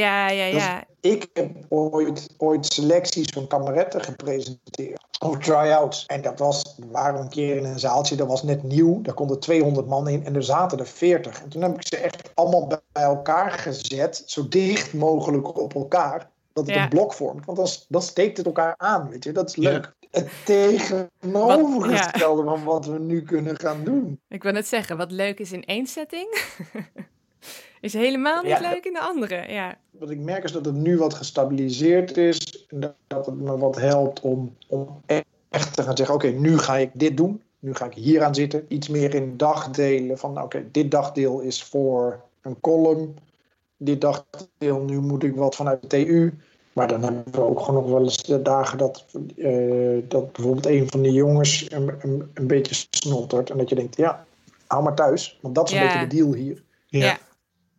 Ja, 0.00 0.28
ja, 0.30 0.44
ja. 0.44 0.84
Ik 1.00 1.28
heb 1.32 1.50
ooit, 1.68 2.28
ooit 2.38 2.72
selecties 2.72 3.26
van 3.32 3.46
kameretten 3.46 4.02
gepresenteerd. 4.02 5.04
Of 5.20 5.38
try-outs. 5.38 6.06
En 6.06 6.22
dat 6.22 6.38
was, 6.38 6.74
we 6.78 6.86
waren 6.90 7.20
een 7.20 7.28
keer 7.28 7.56
in 7.56 7.64
een 7.64 7.78
zaaltje, 7.78 8.16
dat 8.16 8.26
was 8.28 8.42
net 8.42 8.62
nieuw. 8.62 9.02
Daar 9.02 9.14
konden 9.14 9.40
200 9.40 9.86
man 9.86 10.08
in 10.08 10.24
en 10.24 10.34
er 10.34 10.42
zaten 10.42 10.78
er 10.78 10.86
40. 10.86 11.42
En 11.42 11.48
toen 11.48 11.62
heb 11.62 11.74
ik 11.74 11.86
ze 11.86 11.96
echt 11.96 12.30
allemaal 12.34 12.66
bij 12.66 12.80
elkaar 13.02 13.50
gezet. 13.50 14.22
Zo 14.26 14.48
dicht 14.48 14.94
mogelijk 14.94 15.58
op 15.58 15.74
elkaar. 15.74 16.30
Dat 16.52 16.66
het 16.66 16.74
Ja. 16.74 16.82
een 16.82 16.88
blok 16.88 17.12
vormt. 17.12 17.44
Want 17.46 17.58
dan, 17.58 17.68
dan 17.88 18.02
steekt 18.02 18.36
het 18.36 18.46
elkaar 18.46 18.74
aan, 18.76 19.08
weet 19.08 19.24
je. 19.24 19.32
Dat 19.32 19.48
is 19.48 19.54
Ja. 19.54 19.70
leuk. 19.70 19.94
Het 20.10 20.28
tegenovergestelde 20.44 22.44
van 22.44 22.64
wat 22.64 22.86
we 22.86 22.98
nu 22.98 23.22
kunnen 23.22 23.58
gaan 23.58 23.84
doen. 23.84 24.20
Ik 24.28 24.42
wil 24.42 24.52
net 24.52 24.66
zeggen, 24.66 24.96
wat 24.96 25.10
leuk 25.10 25.38
is 25.38 25.52
in 25.52 25.64
één 25.64 25.86
setting, 25.86 26.38
is 27.80 27.92
helemaal 27.92 28.42
niet 28.42 28.58
Ja. 28.58 28.70
leuk 28.70 28.84
in 28.84 28.92
de 28.92 29.00
andere. 29.00 29.52
Ja, 29.52 29.78
Wat 29.90 30.10
ik 30.10 30.18
merk 30.18 30.44
is 30.44 30.52
dat 30.52 30.64
het 30.64 30.74
nu 30.74 30.98
wat 30.98 31.14
gestabiliseerd 31.14 32.16
is. 32.16 32.66
En 32.68 32.80
dat- 33.06 33.26
het 33.26 33.40
me 33.40 33.58
wat 33.58 33.76
helpt 33.76 34.20
om, 34.20 34.56
om 34.68 35.02
echt 35.48 35.74
te 35.76 35.82
gaan 35.82 35.96
zeggen: 35.96 36.14
oké, 36.14 36.26
nu 36.28 36.58
ga 36.58 36.76
ik 36.76 36.90
dit 36.92 37.16
doen. 37.16 37.42
Nu 37.58 37.74
ga 37.74 37.84
ik 37.84 37.94
hier 37.94 38.22
aan 38.22 38.34
zitten. 38.34 38.64
Iets 38.68 38.88
meer 38.88 39.14
in 39.14 39.36
dagdelen. 39.36 40.18
Van 40.18 40.32
nou, 40.32 40.44
oké, 40.44 40.64
dit 40.72 40.90
dagdeel 40.90 41.40
is 41.40 41.62
voor 41.62 42.20
een 42.42 42.60
column. 42.60 43.16
Dit 43.76 44.00
dagdeel, 44.00 44.80
nu 44.80 44.98
moet 45.00 45.22
ik 45.22 45.34
wat 45.34 45.54
vanuit 45.54 45.82
de 45.82 45.86
TU. 45.88 46.34
Maar 46.72 46.88
dan 46.88 47.02
hebben 47.02 47.24
we 47.32 47.40
ook 47.40 47.60
gewoon 47.60 47.82
nog 47.82 47.92
wel 47.92 48.02
eens 48.02 48.22
de 48.22 48.42
dagen 48.42 48.78
dat, 48.78 49.04
eh, 49.36 49.98
dat 50.08 50.32
bijvoorbeeld 50.32 50.66
een 50.66 50.88
van 50.90 51.02
die 51.02 51.12
jongens 51.12 51.66
een, 51.72 51.94
een, 52.00 52.30
een 52.34 52.46
beetje 52.46 52.86
snottert. 52.90 53.50
En 53.50 53.58
dat 53.58 53.68
je 53.68 53.74
denkt: 53.74 53.96
ja, 53.96 54.26
hou 54.66 54.82
maar 54.82 54.94
thuis. 54.94 55.38
Want 55.42 55.54
dat 55.54 55.68
is 55.70 55.74
een 55.74 55.82
beetje 55.82 56.06
de 56.06 56.16
deal 56.16 56.32
hier. 56.34 56.62
Ja. 56.86 57.04
Ja. 57.04 57.18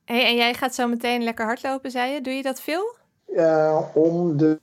Hey, 0.07 0.25
en 0.25 0.35
jij 0.35 0.53
gaat 0.53 0.75
zo 0.75 0.87
meteen 0.87 1.23
lekker 1.23 1.45
hardlopen, 1.45 1.91
zei 1.91 2.11
je? 2.11 2.21
Doe 2.21 2.33
je 2.33 2.41
dat 2.41 2.61
veel? 2.61 2.95
Eh, 3.25 3.81
om 3.93 4.37
de 4.37 4.59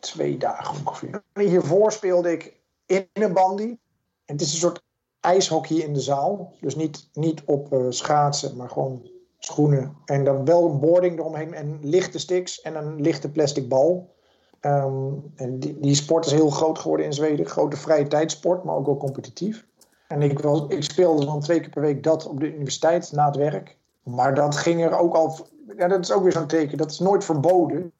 twee 0.00 0.36
dagen 0.36 0.86
ongeveer. 0.86 1.22
Hiervoor 1.34 1.92
speelde 1.92 2.32
ik 2.32 2.60
in 2.86 3.08
een 3.12 3.32
bandy. 3.32 3.76
Het 4.24 4.40
is 4.40 4.52
een 4.52 4.58
soort 4.58 4.82
ijshockey 5.20 5.76
in 5.76 5.92
de 5.92 6.00
zaal. 6.00 6.52
Dus 6.60 6.76
niet, 6.76 7.08
niet 7.12 7.42
op 7.44 7.72
eh, 7.72 7.86
schaatsen, 7.88 8.56
maar 8.56 8.68
gewoon 8.68 9.10
schoenen. 9.38 9.96
En 10.04 10.24
dan 10.24 10.44
wel 10.44 10.70
een 10.70 10.80
boarding 10.80 11.18
eromheen 11.18 11.54
en 11.54 11.78
lichte 11.82 12.18
sticks 12.18 12.60
en 12.60 12.74
een 12.74 13.00
lichte 13.00 13.30
plastic 13.30 13.68
bal. 13.68 14.14
Ehm, 14.60 15.12
en 15.34 15.58
die, 15.58 15.80
die 15.80 15.94
sport 15.94 16.26
is 16.26 16.32
heel 16.32 16.50
groot 16.50 16.78
geworden 16.78 17.06
in 17.06 17.12
Zweden. 17.12 17.46
Grote 17.46 17.76
vrije 17.76 18.06
tijdsport, 18.06 18.64
maar 18.64 18.76
ook 18.76 18.86
wel 18.86 18.96
competitief. 18.96 19.66
En 20.08 20.22
ik, 20.22 20.38
was, 20.38 20.64
ik 20.68 20.82
speelde 20.82 21.24
dan 21.24 21.40
twee 21.40 21.60
keer 21.60 21.70
per 21.70 21.82
week 21.82 22.02
dat 22.02 22.26
op 22.26 22.40
de 22.40 22.54
universiteit 22.54 23.12
na 23.12 23.26
het 23.26 23.36
werk. 23.36 23.80
Maar 24.02 24.34
dat 24.34 24.56
ging 24.56 24.82
er 24.84 24.98
ook 24.98 25.14
al. 25.14 25.36
Ja, 25.76 25.88
dat 25.88 26.00
is 26.00 26.12
ook 26.12 26.22
weer 26.22 26.32
zo'n 26.32 26.46
teken. 26.46 26.78
Dat 26.78 26.90
is 26.90 26.98
nooit 26.98 27.24
verboden. 27.24 27.92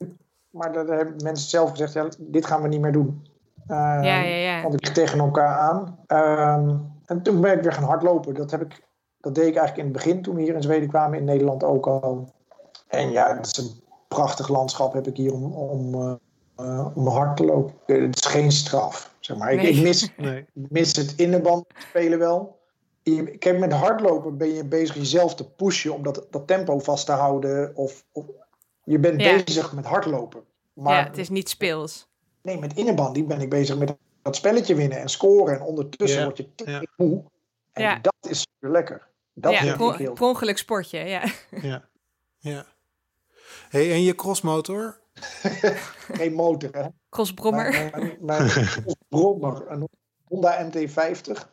Maar 0.50 0.72
dat 0.72 0.88
hebben 0.88 1.14
mensen 1.22 1.48
zelf 1.48 1.70
gezegd: 1.70 1.92
ja, 1.92 2.08
dit 2.18 2.46
gaan 2.46 2.62
we 2.62 2.68
niet 2.68 2.80
meer 2.80 2.92
doen. 2.92 3.26
Ehm, 3.66 4.02
Ja, 4.02 4.20
ja, 4.22 4.36
ja. 4.36 4.62
Want 4.62 4.74
ik 4.74 4.94
tegen 4.94 5.18
elkaar 5.18 5.56
aan. 5.58 5.98
Ehm, 6.06 6.76
en 7.06 7.22
toen 7.22 7.40
ben 7.40 7.56
ik 7.56 7.62
weer 7.62 7.72
gaan 7.72 7.84
hardlopen. 7.84 8.34
Dat, 8.34 8.50
heb 8.50 8.60
ik, 8.62 8.82
dat 9.20 9.34
deed 9.34 9.46
ik 9.46 9.56
eigenlijk 9.56 9.76
in 9.88 9.94
het 9.94 10.04
begin 10.04 10.22
toen 10.22 10.34
we 10.34 10.42
hier 10.42 10.54
in 10.54 10.62
Zweden 10.62 10.88
kwamen. 10.88 11.18
In 11.18 11.24
Nederland 11.24 11.64
ook 11.64 11.86
al. 11.86 12.28
En 12.88 13.10
ja, 13.10 13.36
het 13.36 13.46
is 13.46 13.56
een 13.56 13.70
prachtig 14.08 14.48
landschap 14.48 14.92
heb 14.92 15.06
ik 15.06 15.16
hier 15.16 15.32
om, 15.32 15.44
om, 15.52 15.94
eh, 16.56 16.86
om 16.94 17.06
hard 17.06 17.36
te 17.36 17.44
lopen. 17.44 17.74
Het 17.86 18.16
is 18.24 18.30
geen 18.30 18.52
straf. 18.52 19.14
Zeg 19.20 19.36
maar. 19.36 19.52
Ik, 19.52 19.62
Nee. 19.62 19.72
ik 19.72 19.82
mis, 19.82 20.12
Nee. 20.16 20.46
mis 20.52 20.96
het 20.96 21.14
in 21.16 21.30
de 21.30 21.40
band 21.40 21.64
spelen 21.88 22.18
wel. 22.18 22.60
Je, 23.02 23.38
kijk, 23.38 23.58
met 23.58 23.72
hardlopen 23.72 24.36
ben 24.36 24.48
je 24.54 24.64
bezig 24.64 24.94
jezelf 24.96 25.34
te 25.34 25.50
pushen 25.50 25.94
om 25.94 26.02
dat, 26.02 26.26
dat 26.30 26.46
tempo 26.46 26.78
vast 26.78 27.06
te 27.06 27.12
houden. 27.12 27.76
Of, 27.76 28.04
of 28.12 28.24
je 28.84 28.98
bent 28.98 29.20
Ja. 29.20 29.42
bezig 29.44 29.72
met 29.72 29.84
hardlopen. 29.84 30.44
Maar 30.72 30.98
ja, 30.98 31.04
het 31.08 31.18
is 31.18 31.28
niet 31.28 31.48
speels. 31.48 32.08
nee, 32.42 32.58
met 32.58 32.74
innerbanding 32.76 33.26
ben 33.28 33.40
ik 33.40 33.50
bezig 33.50 33.78
met 33.78 33.96
dat 34.22 34.36
spelletje 34.36 34.74
winnen 34.74 34.98
en 35.00 35.08
scoren. 35.08 35.54
En 35.54 35.62
ondertussen 35.62 36.18
Ja. 36.18 36.24
word 36.24 36.36
je 36.36 36.42
Ja. 36.42 36.64
tering 36.64 36.88
moe. 36.96 37.22
En 37.72 37.82
Ja. 37.82 37.98
dat 38.02 38.14
is 38.28 38.40
super 38.40 38.70
lekker. 38.70 39.08
Dat 39.34 39.52
ja, 39.52 39.76
per- 39.76 40.22
ongeluk 40.22 40.58
sportje, 40.58 40.98
ja. 40.98 41.24
Ja. 41.62 41.84
ja. 42.38 42.64
hey, 43.68 43.92
en 43.92 44.02
je 44.02 44.14
crossmotor? 44.14 45.00
geen 46.12 46.32
motor, 46.32 46.70
hè? 46.72 46.86
Crossbrommer. 47.10 47.70
Mijn, 47.70 47.90
mijn, 48.20 48.42
mijn 48.46 48.96
brommer, 49.08 49.70
een 49.70 49.88
Honda 50.24 50.70
MT50. 50.70 51.51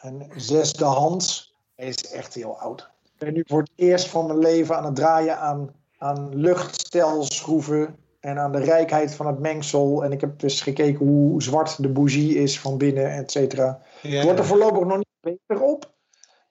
Een 0.00 0.30
zesde 0.36 0.84
hands. 0.84 1.54
Hij 1.74 1.88
is 1.88 2.10
echt 2.10 2.34
heel 2.34 2.58
oud. 2.58 2.90
Ik 3.04 3.18
ben 3.18 3.32
nu 3.32 3.44
voor 3.46 3.60
het 3.60 3.70
eerst 3.74 4.08
van 4.08 4.26
mijn 4.26 4.38
leven 4.38 4.76
aan 4.76 4.84
het 4.84 4.94
draaien 4.94 5.38
aan, 5.38 5.74
aan 5.98 6.36
luchtstelschroeven. 6.36 7.98
En 8.20 8.38
aan 8.38 8.52
de 8.52 8.58
rijkheid 8.58 9.14
van 9.14 9.26
het 9.26 9.38
mengsel. 9.38 10.04
En 10.04 10.12
ik 10.12 10.20
heb 10.20 10.38
dus 10.38 10.60
gekeken 10.60 11.06
hoe 11.06 11.42
zwart 11.42 11.82
de 11.82 11.88
bougie 11.88 12.34
is 12.34 12.60
van 12.60 12.78
binnen, 12.78 13.12
et 13.12 13.30
cetera. 13.30 13.82
Ja. 14.02 14.18
Ik 14.18 14.24
word 14.24 14.38
er 14.38 14.44
voorlopig 14.44 14.84
nog 14.84 14.96
niet 14.96 15.06
beter 15.20 15.62
op. 15.62 15.92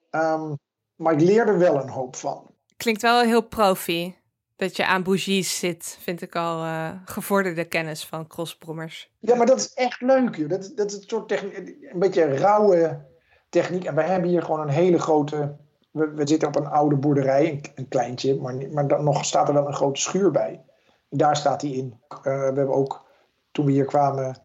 Ehm, 0.10 0.54
maar 0.96 1.14
ik 1.14 1.22
leer 1.22 1.48
er 1.48 1.58
wel 1.58 1.76
een 1.76 1.90
hoop 1.90 2.16
van. 2.16 2.52
Klinkt 2.78 3.02
wel 3.02 3.22
heel 3.22 3.42
profi. 3.42 4.16
Dat 4.56 4.76
je 4.76 4.86
aan 4.86 5.04
bougies 5.04 5.60
zit, 5.60 5.98
vind 6.02 6.22
ik 6.22 6.36
al 6.36 6.64
eh, 6.64 6.90
gevorderde 7.06 7.66
kennis 7.66 8.06
van 8.06 8.28
crossbrommers. 8.28 9.12
Ja, 9.20 9.36
maar 9.36 9.46
dat 9.46 9.60
is 9.60 9.74
echt 9.74 10.02
leuk. 10.02 10.36
Joh. 10.36 10.50
Dat, 10.50 10.72
dat 10.76 10.92
is 10.92 10.98
een 10.98 11.04
soort 11.08 11.28
techniek, 11.28 11.58
een 11.92 12.00
beetje 12.00 12.24
rauwe 12.24 13.08
techniek. 13.50 13.84
En 13.84 13.96
wij 13.96 14.06
hebben 14.08 14.30
hier 14.30 14.42
gewoon 14.44 14.62
een 14.62 14.70
hele 14.70 15.00
grote. 15.00 15.56
We, 15.92 16.12
we 16.16 16.28
zitten 16.28 16.48
op 16.48 16.56
een 16.56 16.68
oude 16.68 16.96
boerderij, 16.96 17.50
een, 17.52 17.62
een 17.76 17.88
kleintje, 17.88 18.40
maar, 18.42 18.56
maar 18.72 18.88
dan 18.88 19.04
nog 19.04 19.26
staat 19.26 19.48
er 19.48 19.54
wel 19.54 19.68
een 19.68 19.74
grote 19.74 20.02
schuur 20.02 20.32
bij. 20.32 20.62
Daar 21.10 21.36
staat 21.38 21.62
hij 21.62 21.72
in. 21.72 22.00
Eh, 22.10 22.18
we 22.24 22.30
hebben 22.30 22.74
ook, 22.74 23.06
toen 23.52 23.66
we 23.66 23.72
hier 23.72 23.86
kwamen, 23.86 24.38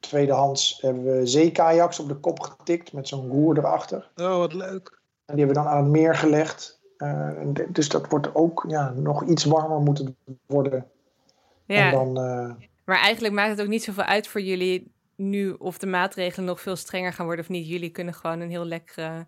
tweedehands, 0.00 0.78
hebben 0.80 1.04
we 1.04 1.26
zeekajaks 1.26 1.98
op 2.00 2.08
de 2.08 2.14
kop 2.14 2.40
getikt 2.40 2.92
met 2.92 3.08
zo'n 3.08 3.28
roer 3.30 3.58
erachter. 3.58 4.10
Oh, 4.16 4.36
wat 4.36 4.52
leuk. 4.52 5.00
En 5.24 5.36
die 5.36 5.44
hebben 5.44 5.62
we 5.62 5.68
dan 5.68 5.72
aan 5.78 5.82
het 5.82 5.92
meer 5.92 6.14
gelegd. 6.14 6.80
Eh, 6.96 7.08
en 7.38 7.52
de- 7.54 7.72
dus 7.72 7.88
dat 7.88 8.08
wordt 8.08 8.34
ook 8.34 8.64
ja, 8.68 8.90
nog 8.96 9.24
iets 9.24 9.44
warmer 9.44 9.80
moeten 9.80 10.16
worden. 10.46 10.86
Ja, 11.64 11.86
En 11.86 11.92
dan, 11.92 12.24
eh, 12.24 12.50
maar 12.84 12.98
eigenlijk 12.98 13.34
maakt 13.34 13.50
het 13.50 13.60
ook 13.60 13.66
niet 13.68 13.84
zoveel 13.84 14.04
uit 14.04 14.28
voor 14.28 14.40
jullie 14.40 14.94
nu 15.16 15.52
of 15.52 15.78
de 15.78 15.86
maatregelen 15.86 16.46
nog 16.46 16.60
veel 16.60 16.76
strenger 16.76 17.12
gaan 17.12 17.26
worden 17.26 17.44
of 17.44 17.50
niet. 17.50 17.68
Jullie 17.68 17.90
kunnen 17.90 18.14
gewoon 18.14 18.40
een 18.40 18.50
heel 18.50 18.64
lekkere, 18.64 19.26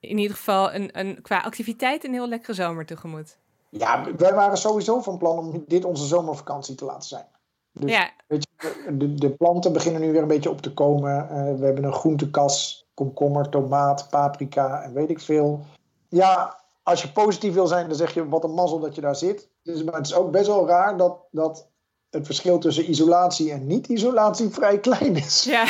in 0.00 0.18
ieder 0.18 0.36
geval 0.36 0.74
een, 0.74 0.98
een, 0.98 1.22
qua 1.22 1.40
activiteit 1.40 2.04
een 2.04 2.12
heel 2.12 2.28
lekkere 2.28 2.54
zomer 2.54 2.86
tegemoet. 2.86 3.38
Ja, 3.68 4.14
wij 4.16 4.34
waren 4.34 4.58
sowieso 4.58 5.00
van 5.00 5.18
plan 5.18 5.38
om 5.38 5.64
dit 5.66 5.84
onze 5.84 6.06
zomervakantie 6.06 6.74
te 6.74 6.84
laten 6.84 7.08
zijn. 7.08 7.26
Dus 7.72 7.90
Ja, 7.90 8.10
weet 8.26 8.48
je, 8.56 8.96
de, 8.96 9.14
de 9.14 9.30
planten 9.30 9.72
beginnen 9.72 10.00
nu 10.00 10.12
weer 10.12 10.22
een 10.22 10.28
beetje 10.28 10.50
op 10.50 10.60
te 10.60 10.74
komen. 10.74 11.28
Eh, 11.28 11.58
we 11.58 11.64
hebben 11.64 11.84
een 11.84 11.92
groentekas, 11.92 12.86
komkommer, 12.94 13.48
tomaat, 13.48 14.06
paprika 14.10 14.82
en 14.82 14.92
weet 14.92 15.10
ik 15.10 15.20
veel. 15.20 15.64
Ja, 16.08 16.60
als 16.82 17.02
je 17.02 17.12
positief 17.12 17.54
wil 17.54 17.66
zijn, 17.66 17.88
dan 17.88 17.96
zeg 17.96 18.14
je 18.14 18.28
wat 18.28 18.44
een 18.44 18.54
mazzel 18.54 18.78
dat 18.78 18.94
je 18.94 19.00
daar 19.00 19.16
zit. 19.16 19.48
Dus, 19.62 19.84
maar 19.84 19.94
het 19.94 20.06
is 20.06 20.14
ook 20.14 20.30
best 20.30 20.46
wel 20.46 20.66
raar 20.66 20.96
dat, 20.96 21.18
dat 21.30 21.68
het 22.10 22.26
verschil 22.26 22.58
tussen 22.58 22.90
isolatie 22.90 23.52
en 23.52 23.66
niet-isolatie 23.66 24.48
vrij 24.58 24.78
klein 24.78 25.16
is. 25.16 25.44
ja. 25.44 25.66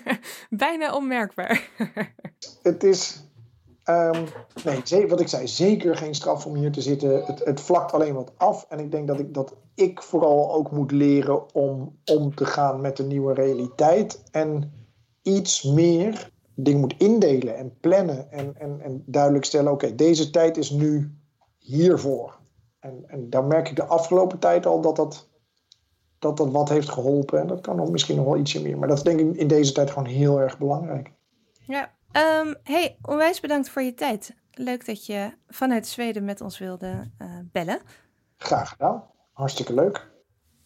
bijna 0.50 0.94
onmerkbaar. 0.94 1.68
Het 2.62 2.84
is, 2.84 3.22
ehm, 3.82 4.24
nee, 4.90 5.08
wat 5.08 5.20
ik 5.20 5.28
zei, 5.28 5.48
zeker 5.48 5.96
geen 5.96 6.14
straf 6.14 6.46
om 6.46 6.54
hier 6.54 6.72
te 6.72 6.82
zitten. 6.82 7.24
Het, 7.24 7.44
het 7.44 7.60
vlakt 7.60 7.92
alleen 7.92 8.14
wat 8.14 8.32
af. 8.36 8.66
En 8.68 8.78
ik 8.78 8.90
denk 8.90 9.06
dat 9.06 9.18
ik, 9.18 9.34
dat 9.34 9.54
ik 9.74 10.02
vooral 10.02 10.54
ook 10.54 10.70
moet 10.70 10.90
leren 10.90 11.54
om 11.54 11.98
om 12.04 12.34
te 12.34 12.44
gaan 12.44 12.80
met 12.80 12.96
de 12.96 13.04
nieuwe 13.04 13.34
realiteit. 13.34 14.22
En 14.30 14.72
iets 15.22 15.62
meer 15.62 16.30
dingen 16.54 16.80
moet 16.80 16.94
indelen 16.98 17.56
en 17.56 17.76
plannen. 17.80 18.30
En, 18.30 18.54
en, 18.58 18.80
en 18.80 19.02
duidelijk 19.06 19.44
stellen, 19.44 19.72
oké, 19.72 19.94
deze 19.94 20.30
tijd 20.30 20.56
is 20.56 20.70
nu 20.70 21.10
hiervoor. 21.58 22.38
En, 22.80 23.04
en 23.06 23.30
daar 23.30 23.44
merk 23.44 23.68
ik 23.68 23.76
de 23.76 23.84
afgelopen 23.86 24.38
tijd 24.38 24.66
al 24.66 24.80
dat 24.80 24.96
dat, 24.96 25.28
dat 26.18 26.36
dat 26.36 26.50
wat 26.50 26.68
heeft 26.68 26.88
geholpen. 26.88 27.40
En 27.40 27.46
dat 27.46 27.60
kan 27.60 27.76
nog 27.76 27.90
misschien 27.90 28.16
nog 28.16 28.24
wel 28.24 28.36
ietsje 28.36 28.62
meer. 28.62 28.78
Maar 28.78 28.88
dat 28.88 28.96
is 28.96 29.02
denk 29.02 29.20
ik 29.20 29.36
in 29.36 29.48
deze 29.48 29.72
tijd 29.72 29.90
gewoon 29.90 30.08
heel 30.08 30.40
erg 30.40 30.58
belangrijk. 30.58 31.10
Ja. 31.66 31.90
Ehm, 32.12 32.54
hey, 32.62 32.96
onwijs 33.02 33.40
bedankt 33.40 33.68
voor 33.68 33.82
je 33.82 33.94
tijd. 33.94 34.34
Leuk 34.52 34.86
dat 34.86 35.06
je 35.06 35.30
vanuit 35.48 35.86
Zweden 35.86 36.24
met 36.24 36.40
ons 36.40 36.58
wilde 36.58 37.10
eh, 37.18 37.28
bellen. 37.52 37.80
Graag 38.36 38.68
gedaan. 38.68 39.04
Hartstikke 39.32 39.74
leuk. 39.74 40.06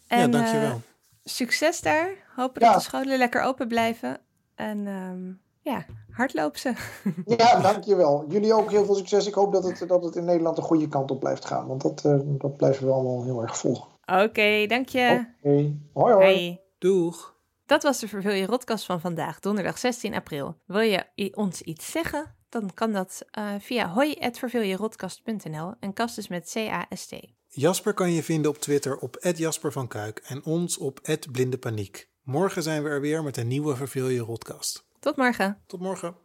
En, 0.07 0.19
ja, 0.19 0.27
dankjewel. 0.27 0.69
eh, 0.69 0.75
succes 1.23 1.81
daar. 1.81 2.09
Hopen 2.35 2.61
Ja. 2.61 2.67
dat 2.71 2.77
de 2.77 2.83
scholen 2.87 3.17
lekker 3.17 3.41
open 3.41 3.67
blijven. 3.67 4.19
En 4.55 4.87
ehm, 4.87 5.31
ja, 5.61 5.85
hardloop 6.11 6.57
ze. 6.57 6.73
Ja, 7.37 7.59
dankjewel. 7.61 8.25
Jullie 8.27 8.53
ook 8.53 8.71
heel 8.71 8.85
veel 8.85 8.95
succes. 8.95 9.27
Ik 9.27 9.33
hoop 9.33 9.53
dat 9.53 9.63
het, 9.63 9.87
dat 9.87 10.03
het 10.03 10.15
in 10.15 10.25
Nederland 10.25 10.55
de 10.55 10.61
goede 10.61 10.87
kant 10.87 11.11
op 11.11 11.19
blijft 11.19 11.45
gaan. 11.45 11.67
Want 11.67 11.81
dat, 11.81 12.05
eh, 12.05 12.19
dat 12.23 12.57
blijven 12.57 12.85
we 12.85 12.91
allemaal 12.93 13.23
heel 13.23 13.41
erg 13.41 13.57
volgen. 13.57 13.89
Oké, 14.11 14.65
dank 14.67 14.89
je. 14.89 15.25
Hoi 15.41 15.81
hoi. 15.93 16.15
Hey. 16.17 16.61
Doeg. 16.77 17.35
Dat 17.65 17.83
was 17.83 17.99
de 17.99 18.07
Verveel 18.07 18.33
je 18.33 18.45
Rotkast 18.45 18.85
van 18.85 19.01
vandaag, 19.01 19.39
donderdag 19.39 19.77
16 19.77 20.13
april. 20.13 20.57
Wil 20.65 20.79
je 20.79 21.05
ons 21.35 21.61
iets 21.61 21.91
zeggen? 21.91 22.35
Dan 22.49 22.73
kan 22.73 22.91
dat 22.91 23.25
eh, 23.31 23.53
via 23.59 23.87
hoi.verveeljerotkast.nl 23.87 25.73
en 25.79 25.93
kast 25.93 26.17
is 26.17 26.27
met 26.27 26.51
C-A-S-T. 26.53 27.15
Jasper 27.47 27.93
kan 27.93 28.11
je 28.11 28.23
vinden 28.23 28.51
op 28.51 28.57
Twitter 28.57 28.97
op 28.97 29.17
Jasper 29.35 29.71
van 29.71 29.87
Kuik 29.87 30.21
en 30.27 30.45
ons 30.45 30.77
op 30.77 30.99
Blindepaniek. 31.31 32.09
Morgen 32.23 32.63
zijn 32.63 32.83
we 32.83 32.89
er 32.89 33.01
weer 33.01 33.23
met 33.23 33.37
een 33.37 33.47
nieuwe 33.47 33.75
Verveel 33.75 34.07
je 34.07 34.19
Rotkast. 34.19 34.85
Tot 34.99 35.15
morgen. 35.15 35.57
Tot 35.67 35.79
morgen. 35.79 36.15